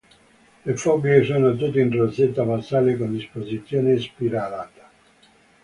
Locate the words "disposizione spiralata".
3.11-4.89